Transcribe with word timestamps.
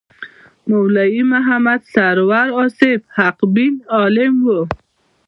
مولوي 0.69 1.21
محمد 1.33 1.81
سرور 1.93 2.47
واصف 2.55 3.01
حقبین 3.17 3.73
عالم 3.95 4.33
و. 4.45 4.47